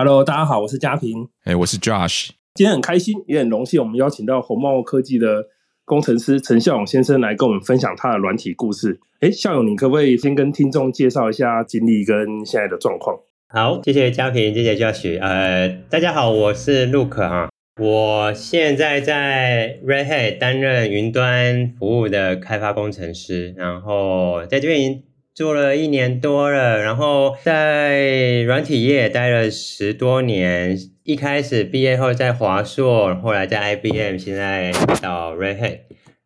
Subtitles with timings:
[0.00, 1.28] Hello，大家好，我是嘉平。
[1.42, 2.28] 哎，我是 Josh。
[2.54, 5.46] 今天很开心，也很荣幸，我们邀请到红帽科技的
[5.84, 9.00] 工程师陈孝勇先生来跟我们分享他的软体故事。
[9.18, 13.18] 哎，孝勇，你可不可以先跟听众介绍一下经历跟现在的状况？
[13.48, 15.20] 好，谢谢嘉平，谢谢 Josh。
[15.20, 17.48] 呃，大家好，我是 Luke 啊，
[17.80, 25.02] 我现在在 Red Hat 担任云端服务的开发工程师，然后在这边
[25.38, 30.76] 做了一年多了，然后在软体业待了十多年。
[31.04, 35.78] 一开始毕业后在华硕，后来在 IBM，现在到 Red Hat，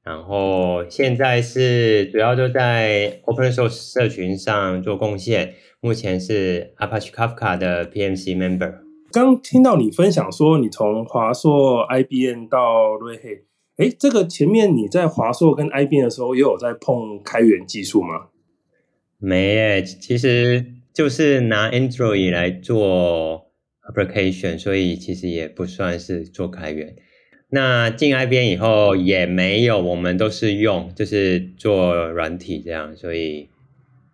[0.03, 5.57] 然后现在是主要都在 Open Source 社群上做贡献。
[5.83, 8.77] 目前是 Apache Kafka 的 PMC Member。
[9.13, 13.43] 刚听到你分享说你从华硕、IBM 到 Red Hat，
[13.77, 18.29] 诶，这个前面你在华硕跟 IBM 的时候，也有在碰开源技术吗？
[19.25, 23.53] 没诶，其实就是拿 Android 来做
[23.89, 26.97] application，所以其实也不算是做开源。
[27.49, 33.49] 那进 IBN 以后也没有，我们都是用就是做软体这样，所以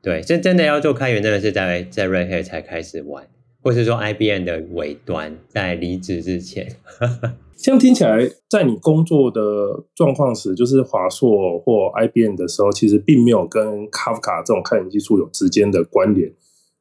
[0.02, 3.27] 对，真真的要做开源，真的是在在 Red Hat 才开始玩，
[3.62, 6.68] 或是说 IBM 的尾端，在离职之前。
[7.56, 9.40] 这样听起来，在你工作的
[9.94, 16.32] 状况时，就是华硕或 IBM 的时候，其实并没有跟 Kafka 这种开源技术有直接的关联。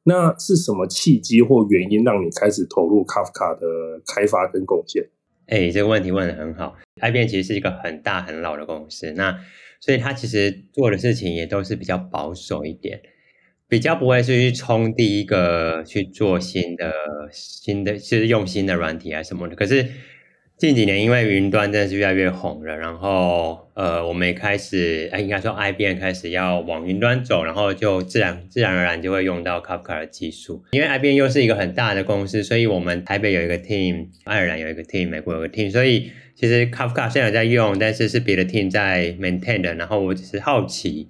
[0.03, 3.65] 那是什么契机或原因让你开始投入 Kafka 的
[4.05, 5.03] 开发跟贡献？
[5.47, 6.75] 哎、欸，这个问题问得很好。
[7.01, 9.35] IBM 其实是一个很大很老的公司，那
[9.81, 13.01] 所以它其实做的事情也都是比较保守一点，
[13.69, 16.93] 比较不会是去冲第一个去做新的
[17.31, 19.55] 新的，就是用新的软体啊什么的。
[19.55, 19.85] 可是
[20.57, 30.63] 近几年，因为云端真的是越来越红了，然后呃，我们也开始，哎，应该说 IBM 开始要往云端走，然后就自然自然而然就会用到 Kafka 的技术。
[30.71, 39.75] 因为 IBM 又是一个很大的公司，所以我们台北有一个 team，爱尔兰有一个 team，美国有个 team，所以其实 Kafka 虽然在用，但是是别的 team 在 maintain 的。
[39.75, 41.07] 然后我只是好奇，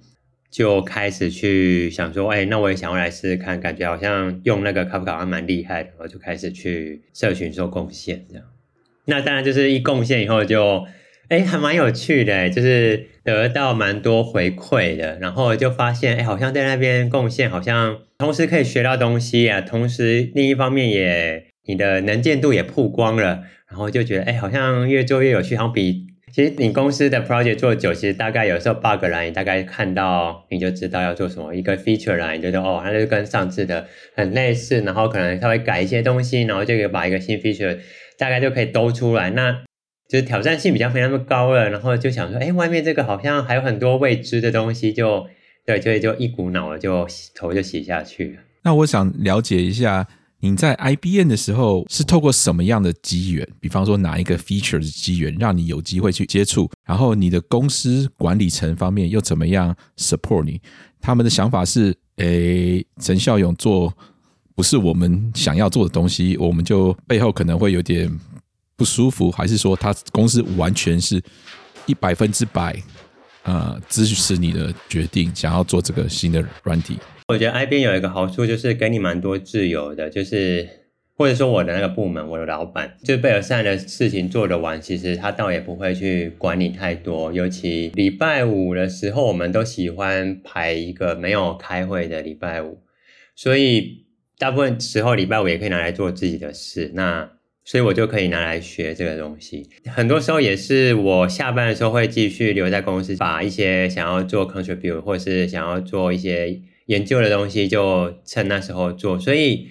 [0.50, 8.44] 就开始去想说，哎，那我也想要来试试看，感觉好像用那个 Kafka 还蛮厉害的，我就开始去社群做贡献这样。
[9.04, 10.86] 那当然就是一贡献以后就，
[11.28, 37.78] 哎，还蛮有趣的，就是得到蛮多回馈的，然后就发现，哎，好像在那边贡献，好像同时可以学到东西啊，同时另一方面也你的能见度也曝光了，然后就觉得，哎，好像越做越有趣，好像比其实你公司的 project 做久，其实大概有时候 bug 来，你大概看到你就知道要做什么，一个 feature 来，你觉得哦，它就跟上次的很类似，然后可能稍微改一些东西，然后就可以把一个新 feature。
[38.18, 39.52] 大概就可以兜出来，那
[40.08, 41.70] 就是挑战性比较没那么高了。
[41.70, 45.28] 然后就想说，哎，外面这个好像还有很多未知的东西，就
[45.64, 47.06] 对，所以就一股脑的就
[47.36, 48.40] 头就洗下去。
[48.64, 50.04] 那我想了解一下，
[50.40, 53.48] 你在 IBM 的时候是透过什么样的机缘？
[53.60, 56.70] 比方说哪一个 feature 的机缘，让你有机会去接触？
[56.86, 60.60] 然后你的公司管理层方面又怎么样 support 你？
[61.00, 63.92] 他们的想法是，诶，陈孝勇做。
[64.54, 68.10] 不是我们想要做的东西，我们就背后可能会有点
[68.74, 71.22] 不舒服，还是说他公司完全是
[71.86, 72.76] 一百分之百
[73.44, 76.98] 呃支持你的决定，想要做这个新的软体？
[77.28, 80.66] 我觉得 I B 有一个好处就是给你蛮多自由的，就是
[81.14, 87.30] 或者说我的那个部门，我的老板就是贝尔赛的事情做得完，其实他倒也不会去管你太多。
[87.30, 92.80] 尤其礼拜五的时候，我们都喜欢排一个没有开会的礼拜五，
[93.34, 94.06] 所以。
[94.40, 97.28] 大部分时候礼拜五也可以拿来做自己的事，那
[97.64, 99.68] 所以我就可以拿来学这个东西。
[99.86, 109.18] 很多时候也是我下班的时候会继续留在公司，把一些想要做 contribute 或是想要做一些研究的东西，就趁那时候做。
[109.18, 109.68] 所以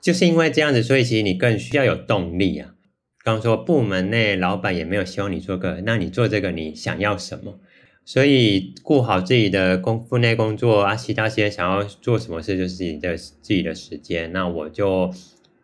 [0.00, 2.74] 就是因为这样子，所以其实你更需要有动力啊。
[3.22, 7.60] 刚说部门内老板也没有希望你做个，那你做这个你想要什么？
[8.04, 14.32] 所以顾好自己的工分内工作啊，其他些想要做什么事就是你的自己的时间。
[14.32, 15.12] 那我就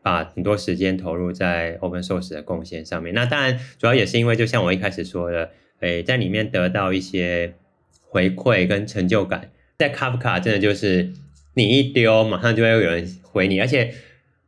[0.03, 3.15] 把很多时间投入在 open source 的贡献上面。
[3.15, 5.51] 那当然，主要也是因为，就像我一开始说的，
[5.81, 7.55] 诶，在里面得到一些
[8.03, 9.51] 回馈跟成就感。
[9.79, 11.13] 在 Kafka 真的就是
[11.55, 13.61] 你一丢，马上就会有人回你。
[13.61, 13.95] 而且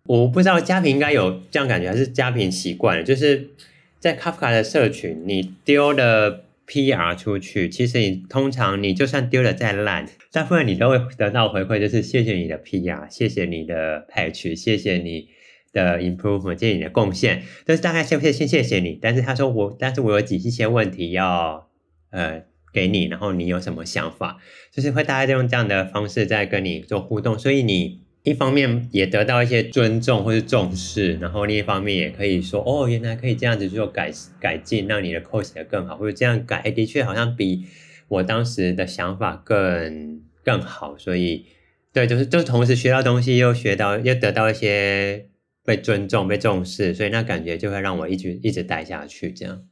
[0.04, 3.50] 我不知道嘉平应该有这样感觉，还是嘉平习惯了，就是
[3.98, 6.44] 在 Kafka 的社群，你丢的。
[6.70, 15.30] PR 出去，其实你通常你就算丢了再烂，大部分你都会得到回馈，就是谢谢你的 PR，谢谢你的 patch，谢谢你
[15.72, 21.70] 的 improvement，谢谢你的贡献，但是大概先先先谢谢你，但是他说我，但是我有几一些问题要
[22.10, 22.42] 呃
[22.72, 24.38] 给你，然后你有什么想法，
[24.70, 28.00] 就是会大概用这样的方式在跟你做互动，所以你。
[28.24, 37.64] 一方面也得到一些尊重或是重视，然后另一方面也可以说，哦，原来可以这样子做改改进，让你的 code 写得更好，或者这样改，的确好像比
[38.08, 41.46] 我当时的想法更更好，所以
[41.94, 45.26] 对，就是就同时学到东西，又学到又得到一些
[45.64, 49.62] 被尊重、被重视，所以那感觉就会让我一直一直待下去这样。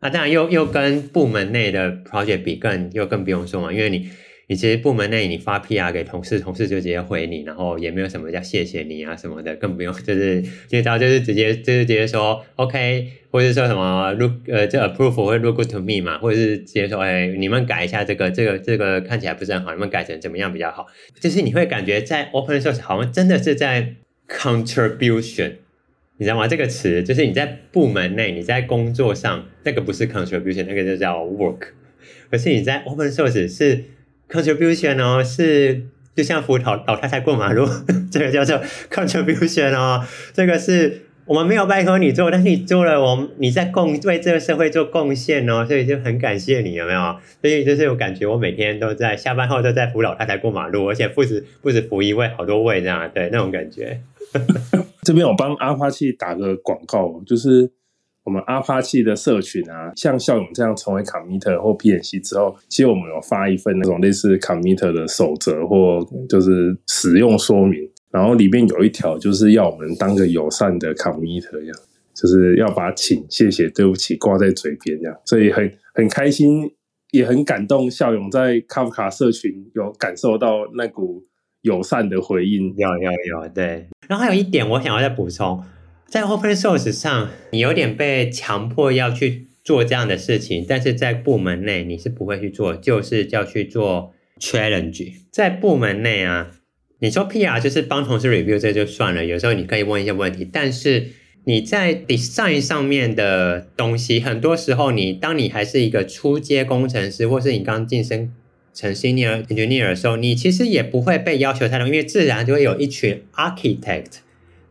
[0.00, 4.08] 那当然又又跟部门内的 project 比更又更不用说嘛，因为你。
[4.50, 20.86] 你其实部门内你发 PR 给同事，同事就直接回你，然后也没有什么叫谢谢你啊什么的，更不用就是接到就是直接就是直接说 OK，或者是说什么 look 呃这 approve 会 look good to me 嘛，或者是直接说哎你们改一下这个这个这个看起来不是很好，你们改成怎么样比较好？
[21.20, 23.96] 就是你会感觉在 open source 好像真的是在
[24.30, 25.56] contribution，
[26.18, 26.46] 你知道吗？
[26.46, 31.68] 这个词就是你在部门内你在工作上那个不是 contribution，那个就叫 work，
[32.30, 33.84] 可是你在 open source 是。
[34.30, 35.84] contribution 哦，是
[36.14, 37.66] 就像扶老老太太过马路，
[38.12, 38.60] 这个叫做
[38.90, 40.04] contribution 哦。
[40.34, 47.16] 这个是我们没有拜托你做，但是你做了，我你在贡为这个社会做贡献哦，所以就很感谢你，有没有？
[47.40, 54.02] 所以就是我感觉我每天都在下班后都在扶老太太过马路，而且不止不止扶一位，好多位这样，对那种感觉。
[55.02, 57.72] 这边我帮阿花器打个广告，就是。
[58.24, 71.76] 我们阿花器的社群啊，像笑勇这样成为 committer 或 PNC 之后，其实我们有发一份那种类似 committer 的守则或就是使用说明，然后里面有一条就是要我们当个友善的 committer 一样，
[72.14, 76.70] 就是要把请、谢谢、对不起挂在嘴边这样，所以很很开心，
[77.12, 77.90] 也很感动。
[77.90, 81.24] 笑勇在 Kafka 社群有感受到那股
[81.68, 83.10] 友善的回应，有有
[83.42, 83.86] 有，对。
[84.08, 85.62] 然后还有一点，我想要再补充。
[86.06, 95.12] 在 open source 上，你有点被强迫要去做这样的事情，但是在部门内你是不会去做，就是叫去做 challenge。
[95.30, 96.50] 在部门内啊，
[97.00, 101.08] 你说 PR 就是帮同事 review 这就算了，有时候你可以问一些问题，但是
[101.44, 108.32] 你在 design 上面的东西，很多时候你当你还是一个初阶工程师，或是你刚晋升
[108.78, 114.18] 成 senior engineer 的时候，你其实也不会被要求太多，因为自然就会有一群 architect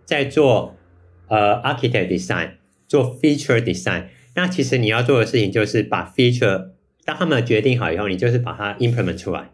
[0.05, 0.73] 在做。
[1.29, 2.51] 呃、architect design
[2.87, 4.05] 做 feature design，
[4.35, 6.69] 那其实你要做的事情就是把 feature
[7.03, 9.49] 当他们决定好以后，你就是把它 implement 出来，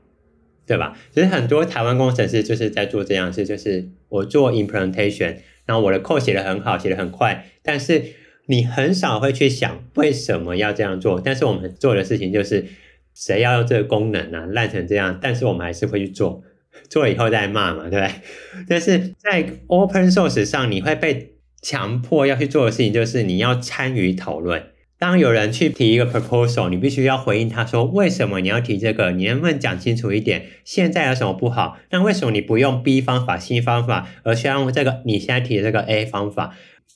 [0.68, 0.96] 对吧？
[1.12, 8.04] 其实很多台湾工程师就是在做这样事，就是我做 implementation，然后我的 code 写得很好，写得很快，但是
[8.46, 11.20] 你很少会去想为什么要这样做。
[11.20, 12.68] 但是我们做的事情就是
[13.14, 16.42] 谁要用这个功能啊，烂成这样，但是我们还是会去做，
[16.90, 18.12] 做了以后再骂嘛，对不对？
[18.68, 24.64] 但是在 open source 上，你会被强迫要去做的事情就是你要参与讨论。
[25.00, 29.12] 当有人去提一个 proposal，你必须要回应他说，为什么你要提这个？
[29.12, 30.46] 你能不能讲清楚一点？
[30.64, 31.78] 现在有什么不好？
[31.90, 36.56] 那为什么你不用 B 方法、C 方法，而要用这个你现在提的这个 A 方法？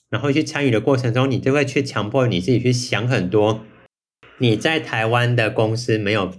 [0.09, 3.65] 然后去参与的过程中，你就会去强迫你自己去想很多
[4.39, 6.31] 你在台湾的公司没有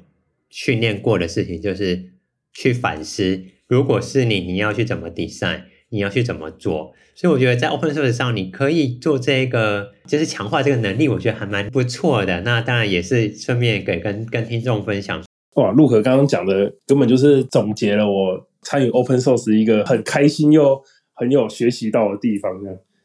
[0.48, 2.10] 训练过的事情，就是
[2.52, 5.62] 去反思，如果是你，你要去怎么 design？
[5.90, 6.92] 你要去怎么做？
[7.14, 12.42] 所以我觉得在 open source 上，你可以做这个，就是强化这个能力，我觉得还蛮不错的。
[12.42, 15.24] 那当然也是顺便给跟跟听众分享。
[15.54, 20.80] 哇，陆可刚刚讲的根本就是总结了我参与 open source 一个很开心又
[21.14, 22.52] 很有学习到的地方。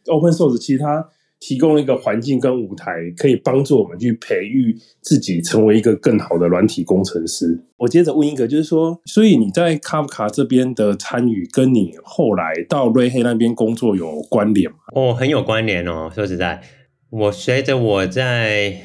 [0.05, 1.09] open source 其他。
[1.45, 7.65] 提供一个环境跟舞台，可以帮助我们去培育自己，成为一个更好的软体工程师。
[7.75, 14.77] 我接着问一个，就是说，所以你在 Kafka 这边的参与，跟你后来到 Red Hat 那边工作有关联吗？
[14.95, 16.09] 哦，很有关联哦。
[16.15, 16.61] 说实在，
[17.09, 18.77] 我随着我在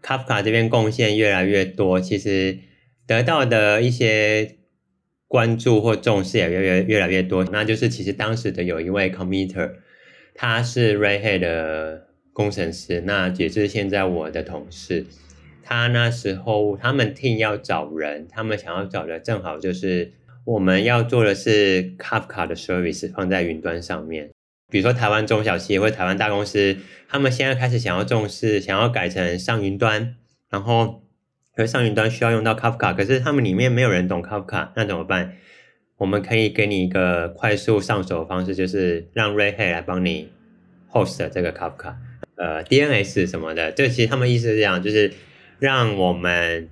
[0.00, 2.56] Kafka 这边贡献越来越多，其实
[3.04, 4.58] 得到的一些
[5.26, 7.42] 关注或重视也越越越来越多。
[7.50, 9.72] 那就是其实当时的有一位 committer。
[10.36, 15.06] 他是 Red Hat 的工程师，那也是现在我的同事。
[15.62, 20.12] 他那时候他们 team 要找人，他们想要找的正好就是
[20.44, 24.30] 我们要做的是 Kafka 的 service 放在云端上面。
[24.70, 26.76] 比如说台湾中小企业或台湾大公司，
[27.08, 30.16] 他们现在开始想要重视，想要改成上云端，
[30.50, 31.02] 然后
[31.54, 35.36] 可是上云端需要用到 Kafka，可是他们里面没有人懂 Kafka，那怎么办？
[35.98, 40.30] 我们可以给你一个快速上手的方式，就是让 Red Hat 来帮你
[40.90, 41.94] host 这个 Kafka，
[42.36, 43.72] 呃，DNS 什么的。
[43.72, 45.12] 这其实他们意思是这样，就是
[45.58, 46.68] 让我们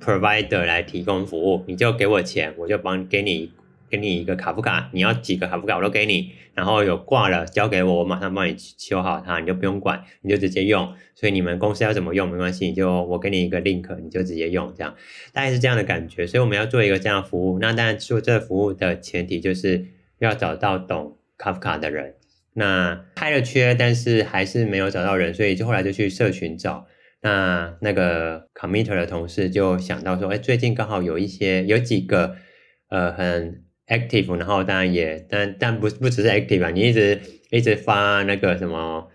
[0.00, 3.52] provider 来提供服务，你就给我钱，我就帮给你。
[3.88, 10.92] 给你一个卡夫卡，你要几个卡夫卡我都给你，然后有挂了交给我，我马上帮你修好它，你就不用管，你就直接用。
[11.14, 14.94] 所以你们公司要怎么用没关系，你就我给你一个 link，你就直接用，这样
[15.32, 16.26] 大概是这样的感觉。
[16.26, 19.86] 所以我们要做一个这样服务，那当然做这个服务的前提就是
[20.18, 22.14] 要找到懂 Kafka 的人。
[22.54, 26.86] 那开了缺，但是还是没有找到人，所以就后来就去社群找。
[27.22, 32.36] 那那个 Committer 的同事就想到说，哎，最近刚好有一些有几个
[32.88, 39.08] 呃很 active，然后当然也但但不不只是 active 啊，你一直一直发那个什么，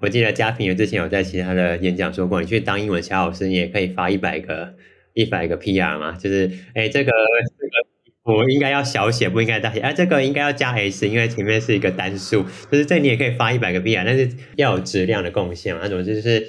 [0.00, 4.74] 我记得嘉平有之前有在其他的演讲说过，你去当英文小老师，你也可以发一百个
[5.14, 7.10] 一百个 PR 嘛，就是哎这个
[7.58, 7.90] 这个。
[8.22, 9.80] 我应该要小写，不应该大写。
[9.80, 12.44] 啊，这个应该要加 S，因为前面是一个单数。
[12.70, 15.80] 就是这你也可以发一百个 PR，但是要有质量的贡献嘛。
[15.82, 16.46] 那总之就是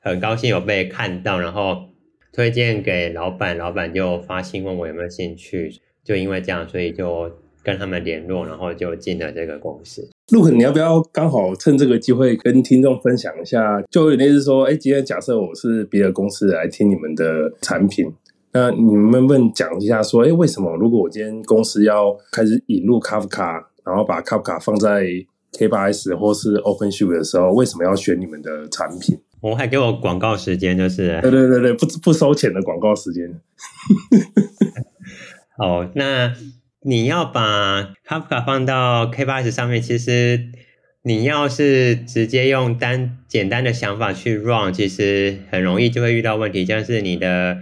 [0.00, 1.88] 很高兴有被看到，然后
[2.32, 5.72] 推荐给老板，老板就发信问我有没有兴趣。
[6.04, 7.30] 就因为这样，所以就
[7.62, 10.08] 跟他们联络，然后就进了这个公司。
[10.32, 13.82] Luke，你要不要刚好趁这个机会跟听众分享一下？
[13.90, 18.12] 就有点是说，哎，今天假设我是别的公司来听你们的产品。
[18.52, 25.04] 那你们能不能讲一下，说，哎，为什么如果我今天公司要开始引入 Kafka，然后把 Kafka 放在
[25.52, 29.18] K8s 或是 OpenShift 的时候，为什么要选你们的产品？
[29.40, 33.24] 我还给我广告时间，就是对对对对，不不收钱的广告时间。
[35.58, 36.34] 哦，那
[36.82, 40.48] 你要把 Kafka 放到 K8s 上面，其实
[41.02, 47.58] 你要是直接用单简单的想法去 run，其实很容易就会遇到问题，像是你的。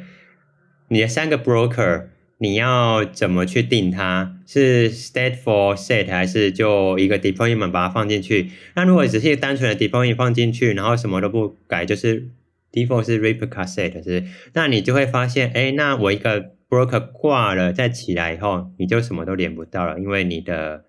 [0.91, 2.05] 你的三个 broker，
[2.39, 4.37] 你要怎么去定它？
[4.47, 8.51] 是 stateful set 还是就一个 deployment 把它放进去？
[8.75, 12.31] 那如果只是单纯的 deployment 放进去，然后什么都不改，就是
[12.73, 14.25] default 是 replica set 是？
[14.55, 20.85] 那你就会发现，哎，那我一个 broker 挂了再起来以后，你就什么都连不到了，因为你的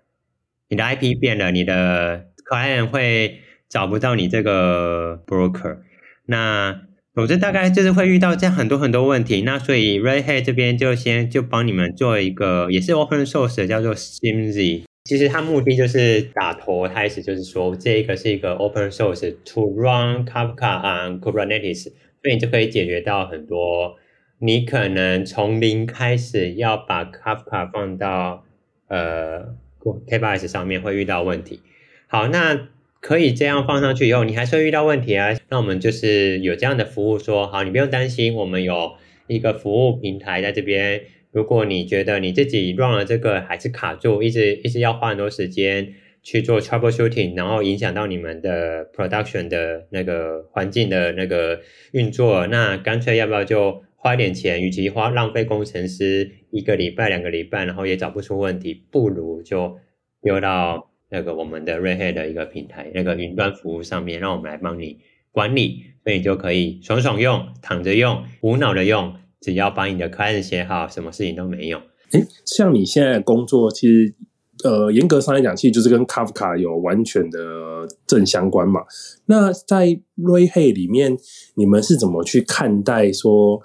[0.68, 5.78] 你的 IP 变了，你的 client 会找不到你这个 broker。
[6.26, 6.82] 那
[7.14, 23.96] 总之大概就是会遇到这样很多很多问题，那所以 Red Hat 这边就先就帮你们做一个也是 Open Source 叫做 Simzy 其实它目的就是打头，它意思就是说这一个是一个 Open Source to run Kafka on Kubernetes，所以你就可以解决到很多
[24.40, 28.44] 你可能从零开始要把 Kafka 放到
[28.88, 31.60] 呃 K8s 上面会遇到问题。
[32.08, 32.68] 好，那。
[33.02, 35.34] 可以这样放上去以后，你还是会遇到问题啊。
[35.48, 38.92] 那我们就是有这样的服务，说好，你不用担心，我们有
[39.26, 41.00] 一个服务平台在这边。
[41.32, 51.58] 如果你觉得你自己 run 了这个还是卡住，一直一直要花很多时间去做 troubleshooting，然后影响到你们的 production 的那个环境的那个
[51.92, 59.76] 运作，那干脆要不要就花一点钱，与其花浪费工程师一个礼拜、两个礼拜，然后也找不出问题，不如就
[60.22, 60.88] 丢到。
[61.12, 65.00] 那个我们的 Red Hat 的一个平台，那个云端服务上面，让我们来帮你
[65.32, 71.78] 管理，所以你就可以爽爽用，躺着用，无脑的用，只要把你的 client 写好，什么事情都没有。
[72.12, 74.14] 诶，像你现在工作，其实
[74.62, 78.82] 呃，严格上来讲，其实就是跟 Kafka 有完全的正相关嘛。
[79.26, 81.18] 那在 Red Hat 里面，
[81.56, 83.60] 你们是怎么去看待说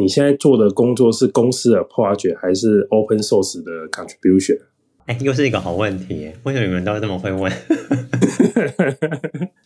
[0.00, 4.58] 你现在做的工作是公司的 project 还是 open source 的 contribution？
[5.06, 7.50] 哎，又是一个好问题，为什么你们都这么会问？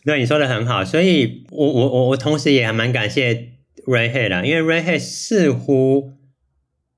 [0.03, 3.33] 对，你说的很好，所以我我我我同时也还蛮感谢
[3.85, 6.11] Red Hat 的，因为 Red Hat 似乎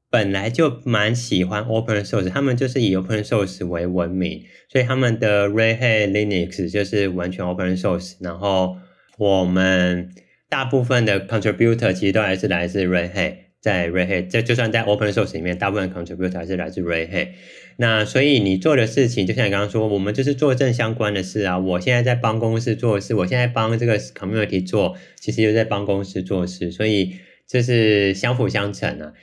[0.09, 8.77] 本来就蛮喜欢 Open Source，他们就是以 Open Source 为闻名，所以他们的 Red Hat Linux 就是完全 Open Source，然后
[9.17, 10.09] 我们
[10.49, 13.35] 大部分的 Contributor 其实都还是来自 Red Hat。
[13.59, 17.29] 在 Red Hat，就就算在 Open Source 里面，大部分 contributor 还是来自 Red Hat。
[17.77, 21.57] 那所以你做的事情，就像你刚刚说，我们就是做正相关的事啊。
[21.57, 27.15] 我现在在帮公司做事，我现在帮这个 community 做，其实就在帮公司做事，所以
[27.47, 29.13] 这是相辅相成啊。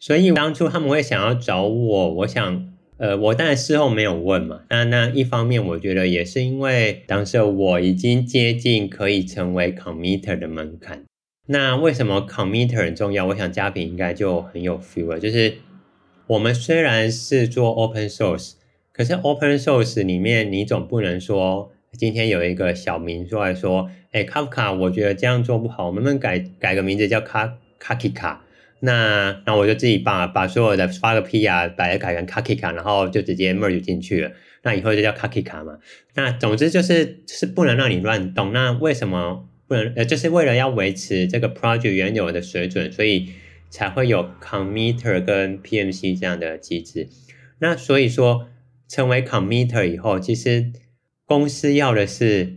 [0.00, 2.71] 所以当初他们会想要找我，我想，
[3.02, 4.60] 呃，我当然事后没有问嘛。
[4.70, 11.02] 那那一方面，我觉得也是因为当时我已经接近可以成为 committer 的门槛。
[11.48, 13.26] 那为什么 committer 很重要？
[13.26, 15.18] 我想嘉平应该就很有 feel 了。
[15.18, 15.54] 就是
[16.28, 18.52] 我们虽然是做 open source，
[18.92, 28.36] 可是 open source 里面你总不能说今天有一个小明出来说，哎，Kafka，我觉得这样做不好，我们能不能改改个名字叫 Kakika？
[28.84, 34.32] 那那我就自己把把所有的发个 PR，把它改成 Kakika，然后就直接 merge 进去了。
[34.64, 35.78] 那以后就叫 Kakika 嘛。
[36.14, 38.52] 那总之就是是不能让你乱动。
[38.52, 39.92] 那为什么不能？
[39.94, 43.30] 呃，就是为了要维持这个 project 原有的水准，所以
[43.70, 47.08] 才会有 committer 跟 PMC 这样的机制。
[47.60, 48.48] 那所以说，
[48.88, 50.72] 成为 committer 以后，其实
[51.24, 52.56] 公司要的是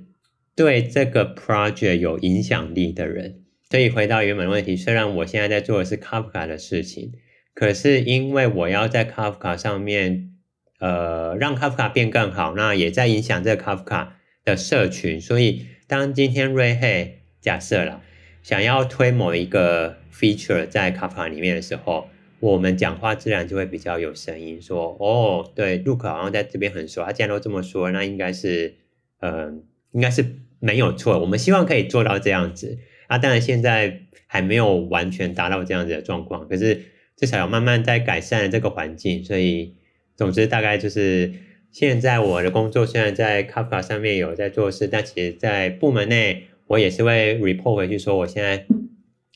[0.55, 3.44] 对这个 project 有影响力的人。
[3.69, 7.13] 所以回到原本问题，虽然我现在在做的是 Kafka 的事情，
[7.53, 10.31] 可是因为我要在 Kafka 上面
[10.79, 14.09] 呃让 Kafka 变更好，那也在影响这个 Kafka
[14.43, 15.19] 的社群。
[15.19, 17.09] 所以当今天 Red Hat
[17.41, 18.01] 假设了
[18.43, 22.07] 想要推某一个 feature 在 Kafka 里面的时候，
[22.39, 28.75] 我们讲话自然就会比较有声音，说哦，对，Luke 好像在这边很熟，他既然都这么说，那应该是，
[29.21, 30.23] 嗯、应该是
[30.59, 31.19] 没有错。
[31.19, 36.81] 我们希望可以做到这样子啊，当然现在还没有完全达到这样子的状况，可是
[37.15, 39.23] 至少有慢慢在改善这个环境。
[39.23, 39.75] 所以，
[40.15, 41.33] 总之大概就是
[41.71, 48.65] 现在我的工作虽然在 Kafka 上面有在做事，但其实在部门内我也是会 report 回去说我现在。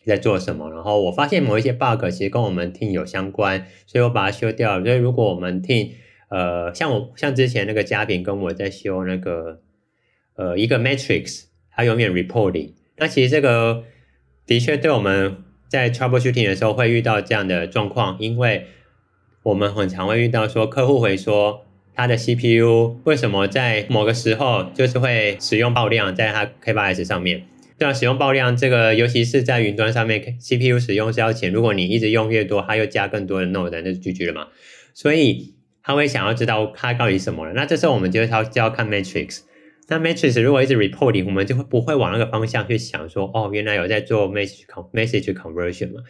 [0.05, 0.71] 在做什么？
[0.71, 4.83] 然后我发现某一些 bug 其实跟我们 team 有相关，所以我把它修掉了。
[4.83, 5.91] 所以如果我们 team
[6.29, 9.61] 呃，像我像之前那个嘉宾跟我在修那个
[10.35, 12.71] 呃一个 matrix，它永远 reporting。
[12.99, 13.83] 那其实这个
[14.45, 15.37] 的确对我们
[15.67, 18.67] 在 troubleshooting 的时候会遇到这样的状况，因为
[19.43, 21.65] 我们很常会遇到说客户会说
[21.95, 27.45] 他的 CPU 为什么在某个时候就是会使用爆量在它 K8s 上面。
[27.77, 31.49] 对啊，使用爆量这个，尤其是在云端上面，CPU 使用是要钱。
[31.49, 34.47] 如果你一直用越多，它又加更多的 node，那就 GG 了嘛。
[34.93, 37.53] 所以他会想要知道它到底什么了。
[37.53, 39.43] 那这时候我们就要就要看 matrix。
[39.89, 46.01] 那 matrix 如果一直 reporting，我们就会不会往那个方向去想说，哦，原来有在做 message message conversion 嘛。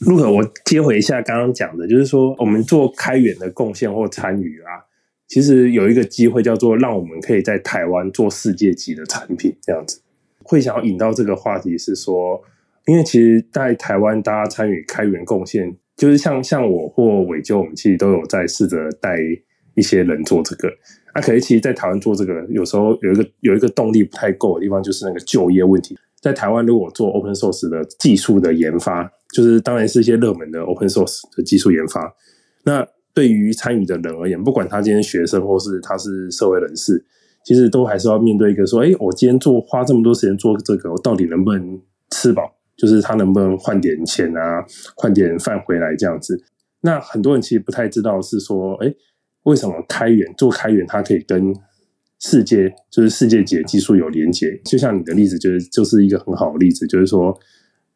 [0.00, 4.86] 如果我接回一下刚刚讲的，就是说我们做开源的贡献或参与啊，
[5.26, 10.00] 其实有一个机会叫做让我们可以在台湾做世界级的产品，这样子。
[10.44, 12.40] 会想要引到这个话题是说，
[12.86, 19.18] 因为其实，在台湾大家参与开源贡献，就是像像我或伟就，我们其实都有在试着带
[19.78, 20.68] 一些人做这个。
[21.14, 25.96] 那、可是，其实，在台湾做这个，有时候有一个有一个动力不太够的地方，就是那个就业问题。
[26.20, 32.12] 在台湾，如果做 open source 的技术的研发，就是当然是一些热门的 open source 的技术研发。
[32.64, 37.06] 那对于参与的人而言，不管他今天学生或是他是社会人士。
[37.44, 42.42] 其实都还是要面对一个说，哎，我今天做花这么多时间做这个，我到底能不能吃饱？
[42.76, 44.62] 就是他能不能换点钱啊，
[44.96, 46.38] 换点饭回来这样子。
[46.82, 48.92] 那很多人其实不太知道是说，哎，
[49.48, 51.54] 为什么开源做开源，它可以跟
[52.20, 54.60] 世界就是世界级的技术有连接？
[54.64, 57.36] 就像你的例子，就是就是一个很好的例子，就是说，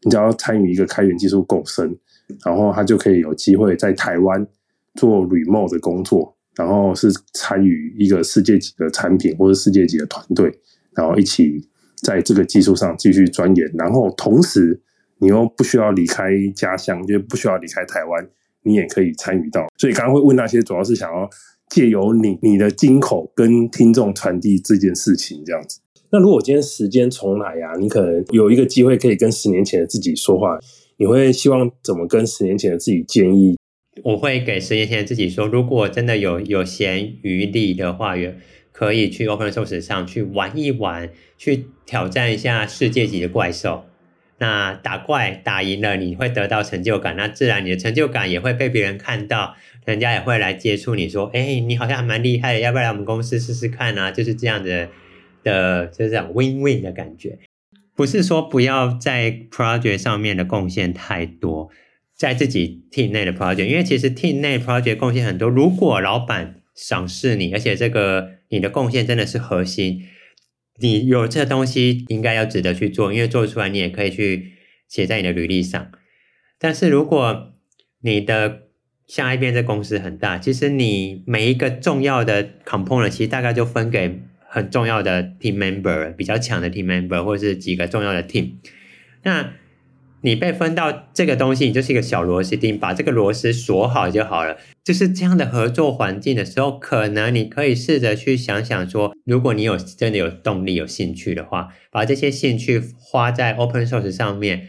[0.03, 1.97] 你只要参与一个开源技术够深，
[2.45, 4.47] 然后他就可以有机会在台湾
[4.95, 6.37] 做 remote 的工作。
[6.55, 10.53] 然后是参与一个世界级的产品或者世界级的团队，
[10.95, 11.67] 然后一起
[12.03, 13.67] 在这个技术上继续钻研。
[13.73, 14.79] 然后同时，
[15.17, 18.29] 你又不需要离开家乡，就不需要离开台湾，
[18.63, 19.67] 你也可以参与到。
[19.77, 21.29] 所以刚刚会问那些，主要是想要
[21.69, 25.81] 借由你你的金口跟听众传递这件事情这样子。
[26.11, 30.59] 那如果今天时间重来呀，你可能有一个机会可以跟十年前的自己说话，
[30.99, 33.57] 你会希望怎么跟十年前的自己建议？
[34.05, 38.37] 我会给十年前的自己说，如果真的有有闲余力的话，也
[38.73, 43.85] 可以去 Open Source 上去玩一玩，去挑战一下世界级的怪兽。
[44.43, 54.11] 那打怪打赢了，你会得到成就感，那自然你的成就感也会被别人看到，人家也会来接触你说，哎，你好像蛮厉害的，要不要来我们公司试试看啊？
[54.11, 54.89] 就是这样的
[55.45, 57.39] 的，就是这样 win win 的感觉。
[57.95, 61.71] 不是说不要在 project 上面的贡献太多。
[62.15, 65.49] 在自己 team 内的 project，因为其实 team 内 project 贡献很多。
[65.49, 70.03] 如果老板赏识你，而且这个你的贡献真的是核心，
[70.83, 74.53] 你有这东西应该要值得去做，因为做出来你也可以去
[74.89, 75.91] 写在你的履历上。
[76.59, 77.55] 但是如果
[78.01, 78.65] 你的
[79.07, 88.55] 下一边这公司很大，其实你每一个重要的 component 其实大概就分给很重要的 team member，比较强的 team member，或者是几个重要的 team。
[89.23, 89.53] 那
[90.25, 94.57] 你被分到这个东西，你就是一个小螺丝钉，把这个螺丝锁好就好了。
[94.85, 104.69] 就是这样的合作环境的时候，可能你可以试着去想想说，如果你有真的有动力、有兴趣的话，把这些兴趣花在 Open Source 上面。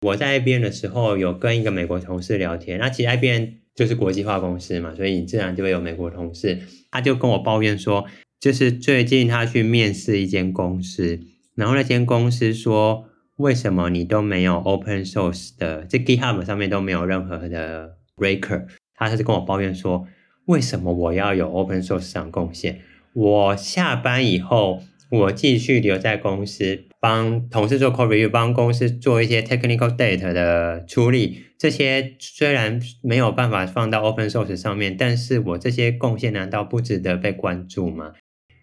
[0.00, 8.06] 我在 IBM 的时候有跟一个美国同事聊天，那其实 IBM 就是国际化公司嘛，所以你自然就会有美国同事，他就跟我抱怨说，
[8.40, 11.20] 就是最近他去面试一间公司，
[11.54, 13.04] 然后那间公司说。
[13.36, 15.84] 为什么你都没有 open source 的？
[15.84, 18.66] 这 GitHub 上面都没有任何的 record。
[18.94, 20.06] 他是跟我抱怨说，
[20.46, 22.80] 为什么我要有 open source 上贡献？
[23.12, 31.44] 我下班以后，我继续留在公司，帮同事做 code review，帮公司做一些 technical data 的处理。
[31.58, 38.12] 这些虽然没有办法放到 open source 上面，但是我这些贡献难道不值得被关注吗？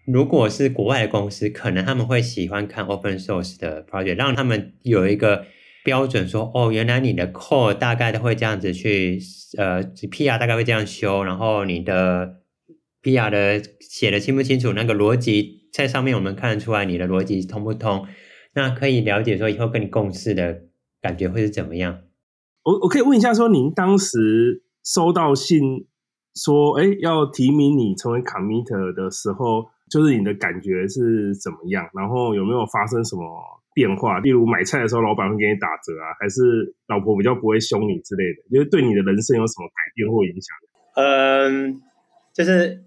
[0.04, 5.46] 如果是国外的公司，可能他们会喜欢看 open source 的 project，让他们有一个
[5.84, 9.18] 标准说，哦，原来你的 code 大概都会这样子去，
[9.56, 12.40] 呃，PR 大概会这样修，然后你的
[13.02, 18.06] PR 的写的清不清楚，那个逻辑在上面我们看得出来你的逻辑通不通，
[18.54, 20.62] 那可以了解说以后跟你共事的
[21.00, 22.00] 感觉会是怎么样。
[22.64, 25.86] 我我可以问一下，说您当时收到信
[26.34, 31.86] 说，哎，要提名你成为 committer 的时候，就是你的感觉是怎么样？
[31.92, 33.22] 然后有没有发生什么
[33.74, 34.18] 变化？
[34.20, 38.42] 例如买菜的时候，老板会给你打折啊，还是老婆比较不会凶你之类的？
[38.50, 40.56] 就是对你的人生有什么改变或影响？
[40.96, 41.82] 嗯，
[42.32, 42.82] 就是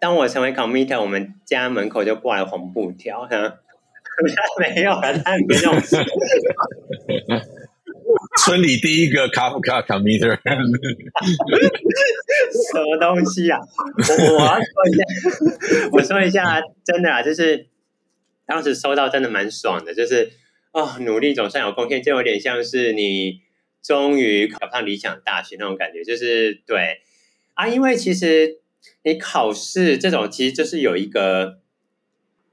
[0.00, 3.58] 当我成为 committer，我们家门口就挂了红布条， 哈，
[4.60, 5.72] 没有了，他没有。
[8.38, 10.36] 村里第一个 Kafka committer，
[12.72, 13.58] 什么东西啊？
[14.08, 15.04] 我我要说一下，
[15.92, 17.66] 我说一下，真的啊，就是
[18.46, 20.30] 当时收到真的蛮爽的，就是
[20.72, 23.40] 哦，努力总算有贡献，就有点像是你
[23.82, 27.00] 终于考上理想大学那种感觉，就是对
[27.54, 28.60] 啊，因为其实
[29.04, 31.61] 你考试这种其实就是有一个。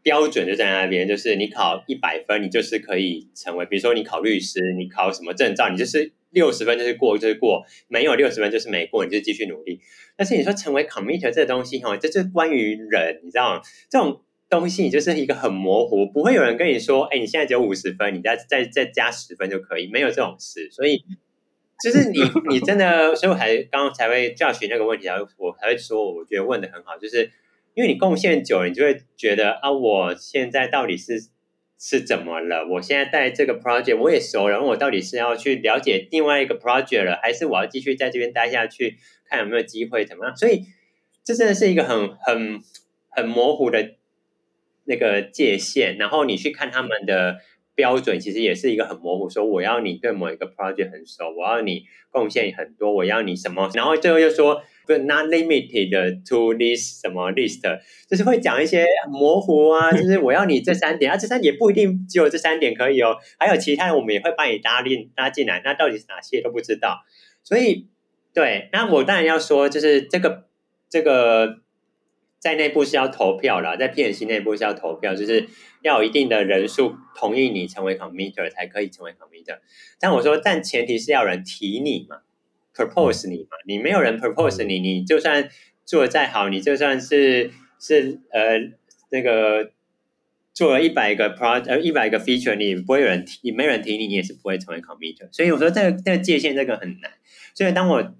[0.01, 9.81] 标准就在那边，就是你考一百分，你就是可以成为，比如说你考律师，你考什么证照，你就是六十分就是过，就是过，没有六十分就是没过，你就继续努力。
[10.15, 13.61] 但是你说成为 committer 这个东西哈，这就是关于人，你知道吗？
[13.89, 20.69] 这种东西就是一个很模糊，不会有人跟你说，哎，你现在只有五十分，你再再再加十分就可以，没有这种事。
[20.71, 21.03] 所以
[21.83, 27.29] 就是你你真的，所以我才刚刚才会 Josh 那个问题啊，我才会说，我觉得问的很好，就是。
[27.75, 31.29] 因为你贡献久了，你就会觉得啊，我现在到底是
[31.77, 32.67] 是怎么了？
[32.67, 38.97] 我现在带这个 project 我也熟了，我到底是要去了解另外一个 project 了，还是我要继续在这边待下去，
[39.29, 40.35] 看有没有机会怎么样？
[40.35, 40.65] 所以
[41.23, 42.59] 这真的是一个很很
[43.09, 43.95] 很模糊的
[44.83, 45.97] 那个界限。
[45.97, 47.37] 然后你去看他们的
[47.75, 53.69] 标准，其实也是一个很模糊，说我要你对某一个 project 很熟，我要你贡献很多，我要你什么？
[53.73, 54.61] 然后最后又说。
[54.97, 57.61] Not limited to this 什么 list，
[58.09, 67.01] 就是会讲一些模糊啊，就是我要你这三点啊，这三点不一定只有这三点可以哦，还有其他的我们也会帮你搭进拉进来，那到底是哪些都不知道，
[67.43, 67.87] 所以
[68.33, 70.47] 对，那我当然要说，就是这个
[70.89, 71.57] 这个
[72.39, 75.47] 在内部是要投票的，在 P&C 内部是要投票，就是
[75.83, 79.59] 要有一定的人数同意你成为 committer 才可以成为 committer，
[79.99, 82.21] 但我说，但前提是要人提你嘛。
[82.79, 83.57] Propose 你嘛？
[83.67, 85.49] 你没有人 propose 你，你就算
[85.85, 88.71] 做的再好，你就算是是呃
[89.11, 89.71] 那个
[90.53, 95.27] 做了一百个 pro 呃一百个 feature，你不会有人提，没人提你，你也是不会成为 committer。
[95.33, 97.11] 所以我说这个这个界限这个很难。
[97.53, 98.13] 所以当我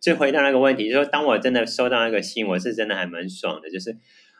[0.00, 3.96] 就回答那个问题，就是说当我真的收到那个信，我是真的还蛮爽的，就是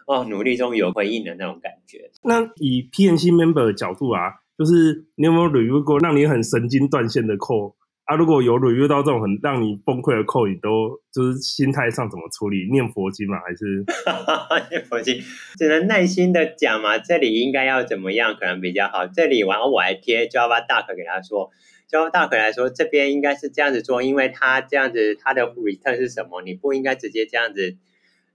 [0.06, 2.10] 哦努力中有回应的那种感觉。
[2.22, 7.74] 那以 P&C member 的角度啊，就是你有没有 review 过让你很神经断线的 code？
[8.06, 12.70] 啊，如果有遇到这种很让你崩溃的扣，你都就是心态上怎么处理？
[12.70, 13.36] 念佛经吗？
[13.44, 13.84] 还是
[14.70, 15.20] 念佛经？
[15.58, 16.98] 只能耐心的讲嘛。
[16.98, 19.08] 这里应该要怎么样可能比较好？
[19.08, 21.50] 这里完后我还贴 Java Doc 给他说
[21.90, 26.42] ，Java Doc 来说这边应该是这样子做，因为他这样子他的 return 是什么？
[26.42, 27.76] 你不应该直接这样子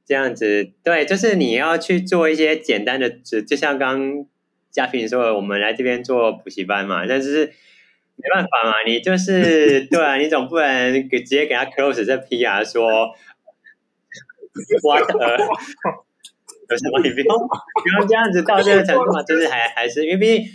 [0.05, 0.69] 这样子。
[0.83, 4.25] 对，就是你要去做一些简单的，就就像刚
[4.69, 7.53] 嘉平说的，我们来这边做补习班嘛，但是。
[8.21, 13.13] 没办法嘛，你就是 对啊，你总不能给直接给他 close 这 PR 说
[14.83, 15.01] what
[16.69, 17.01] 有什么？
[17.03, 20.47] 你不用不用这样子到这个程度嘛，就是还 还是因为毕竟，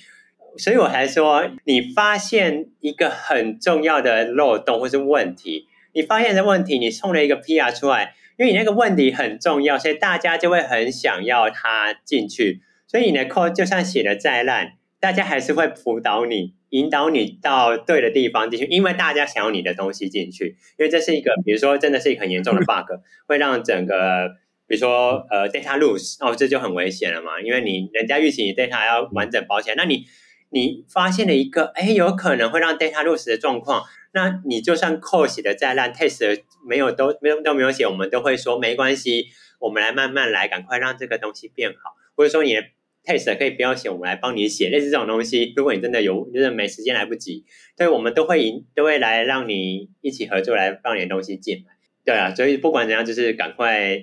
[0.59, 16.55] 所以我还说，你发现一个很重要的漏洞或是问题，你发现的问题，你送了一个 PR 出来，因为你那个问题很重要，所以大家就会很想要他进去，所以你的 code 就算写的再烂，大家还是会辅导你。
[16.77, 24.29] 引导你到对的地方进去，因为大家想要你的东西进去，因为这是一个，比如说真的是一个很严重的 bug，会让整个，
[24.67, 30.05] 比如说呃 data lose，哦，这就很危险了嘛，因为你人家预期你 data 要完整保起来，那你
[30.51, 39.27] 你发现了一个，哎，有可能会让 data lose 的状况，那你就算 code 写的再烂，test 没有都没有都没有写，我们都会说没关系，
[39.61, 42.63] 我们来慢慢来，赶快让这个东西变好，或者说你的。
[43.07, 45.53] Test 可以不要写，我们来帮你写，类似这种东西。
[45.57, 47.45] 如果你真的有，就是没时间来不及，
[47.77, 51.77] 对，我们都会引，都会来让你一起合作来放点东西进来。
[52.05, 53.97] 对啊，所以不管怎样，就是赶快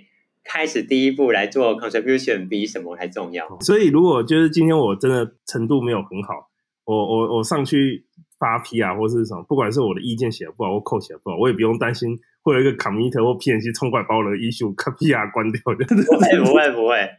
[0.44, 3.46] 开始第一步来做 contribution，比什么还重要。
[3.60, 6.50] 所以如果就是今天我真的程度没有很好，
[6.86, 8.06] 我我我上去
[8.39, 15.86] 发 P 啊，或是什么，不管是我的意见写的不好或 code 写的不好，我也不用担心会有一个 committer 或 P&C 冲过来把我的 issue P 啊关掉的。
[15.86, 17.10] 不会不会不会。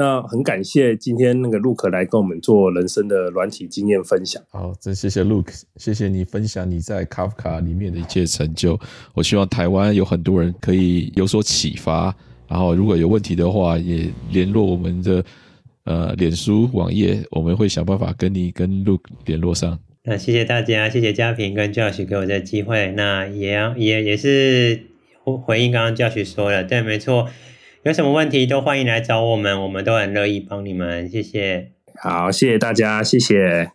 [0.00, 4.42] 那很感谢今天那个 Luke 来跟我们做人生的软体经验分享。
[4.48, 8.80] 好，真谢谢 Luke，谢谢你分享你在 Kafka 里面的一切成就。
[9.12, 12.16] 我希望台湾有很多人可以有所启发，
[12.48, 15.22] 然后如果有问题的话，也联络我们的
[15.84, 19.78] 呃脸书网页，我们会想办法跟你跟 Luke 联络上。
[20.04, 22.90] 那谢谢大家，谢谢嘉平跟 Josh 给我这个机会。
[22.92, 24.80] 那也要也也是
[25.24, 27.28] 回回应刚刚 Josh 说的，对，没错。
[27.82, 31.08] 有什么问题都欢迎来找我们，我们都很乐意帮你们。
[31.08, 31.70] 谢谢。
[31.96, 33.70] 好，谢谢大家，谢谢。